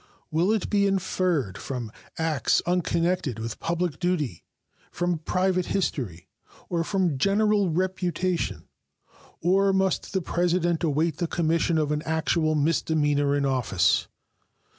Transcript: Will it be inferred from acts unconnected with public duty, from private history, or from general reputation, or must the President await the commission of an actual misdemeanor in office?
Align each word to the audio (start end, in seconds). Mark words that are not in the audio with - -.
Will 0.31 0.51
it 0.51 0.67
be 0.67 0.87
inferred 0.87 1.59
from 1.59 1.91
acts 2.17 2.59
unconnected 2.65 3.37
with 3.37 3.59
public 3.59 3.99
duty, 3.99 4.43
from 4.91 5.19
private 5.19 5.67
history, 5.67 6.27
or 6.69 6.83
from 6.83 7.19
general 7.19 7.69
reputation, 7.69 8.67
or 9.41 9.71
must 9.71 10.11
the 10.13 10.21
President 10.23 10.83
await 10.83 11.17
the 11.17 11.27
commission 11.27 11.77
of 11.77 11.91
an 11.91 12.01
actual 12.01 12.55
misdemeanor 12.55 13.35
in 13.35 13.45
office? 13.45 14.07